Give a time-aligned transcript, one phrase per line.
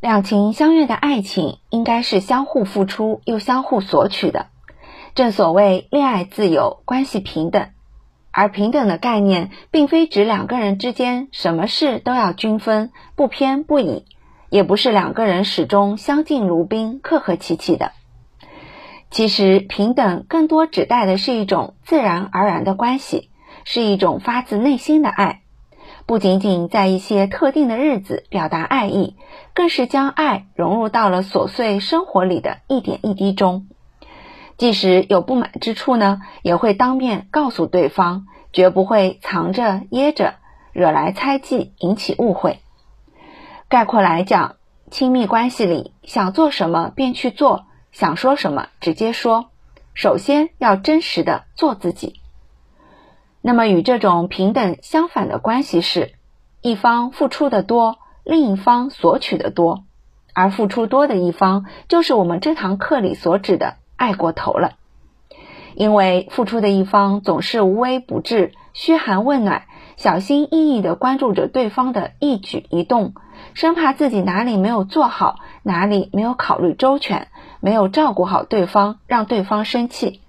[0.00, 4.46] 两情相悦的爱情应该是相互付出又相互索取的。
[5.16, 7.70] 正所谓恋爱自由，关系平等。
[8.30, 14.04] 而平等的概念，并非指两个人之间什么事都要均分，不偏不倚，
[14.50, 17.90] 也不是两个人始终相敬如宾，客客气气的。
[19.10, 23.30] 其实，平等更多指代的是一种自然而然的关系，
[23.64, 25.40] 是一种发自内心的爱。
[26.08, 29.14] 不仅仅在一些特定的日子表达爱意，
[29.52, 33.66] 更是将爱融入到了琐碎生活里的一点一滴中。
[34.56, 38.24] 即使有不满之处呢，也会当面告诉对方，
[38.54, 40.36] 绝不会藏着掖着，
[40.72, 42.60] 惹来猜忌，引起误会。
[43.68, 44.56] 概括来讲，
[44.90, 49.50] 亲密关系里想做什么便去做，想说什么直接说，
[49.92, 52.22] 首先要真实的做自己。
[53.40, 56.12] 那么与这种平等相反的关系是，
[56.60, 59.84] 一方付出的多，另一方索取的多，
[60.34, 63.76] 而付出多的一方，就是我们这堂课里所指的。
[64.00, 64.74] 爱过头了，
[65.74, 69.64] 因为付出的一方总是无微不至、嘘寒问暖，
[69.96, 73.14] 小心翼翼地关注着对方的一举一动，
[73.54, 77.26] 生怕自己哪里没有做好，哪里没有考虑周全，
[77.58, 80.20] 没有照顾好对方，让对方生气，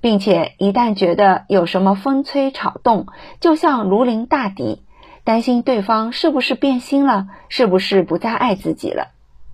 [0.00, 3.06] 并且一旦觉得有什么风吹草动，
[3.40, 4.82] 就像如临大敌，
[5.24, 9.08] 担心对方是不是变心了，是不是不再爱自己了，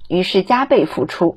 [0.09, 1.36] 于是加倍付出。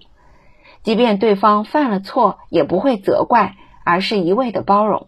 [0.84, 5.08] 即便对方犯了错，也不会责怪，而是一味的包容。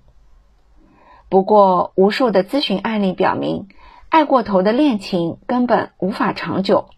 [1.29, 3.67] 不过，无数的咨询案例表明，
[4.09, 6.89] 爱过头的恋情根本无法长久，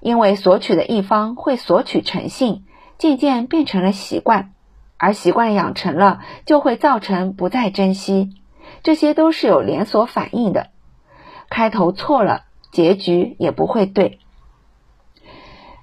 [0.00, 2.64] 因为索取的一方会索取成性，
[2.96, 4.53] 渐渐变成了习惯，
[4.96, 8.34] 而习惯养成了，就会造成不再珍惜，
[8.82, 10.68] 这些都是有连锁反应的。
[11.50, 12.42] 开头错了，
[12.72, 14.18] 结局也不会对。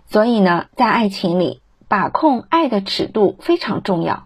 [0.08, 1.62] 所以呢，在爱情里。
[1.92, 4.26] 把控爱的尺度非常重要，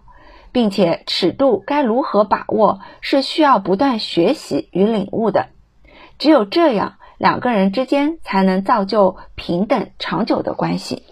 [0.52, 5.48] 并且尺度该如何把握是需要不断学习与领悟的。
[6.16, 11.02] 只有这样，两个人之间才能造就平等长久的关系。